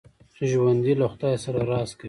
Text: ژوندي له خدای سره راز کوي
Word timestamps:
ژوندي 0.51 0.93
له 1.01 1.05
خدای 1.13 1.35
سره 1.43 1.59
راز 1.71 1.89
کوي 1.93 1.99